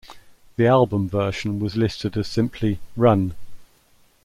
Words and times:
The 0.55 0.65
album 0.65 1.07
version 1.09 1.59
was 1.59 1.77
listed 1.77 2.17
as 2.17 2.27
simply 2.27 2.79
"Run". 2.97 3.35